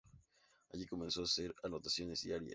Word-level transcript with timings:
Allí 0.73 0.87
comenzó 0.87 1.21
a 1.21 1.25
hacer 1.25 1.53
anotaciones 1.61 2.23
diarias. 2.23 2.49